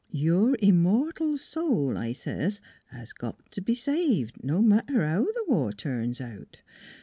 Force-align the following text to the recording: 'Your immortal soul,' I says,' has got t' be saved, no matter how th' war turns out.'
'Your 0.27 0.57
immortal 0.59 1.37
soul,' 1.37 1.95
I 1.95 2.11
says,' 2.13 2.59
has 2.87 3.13
got 3.13 3.51
t' 3.51 3.61
be 3.61 3.75
saved, 3.75 4.43
no 4.43 4.59
matter 4.63 5.05
how 5.05 5.25
th' 5.25 5.47
war 5.47 5.71
turns 5.73 6.19
out.' 6.19 6.59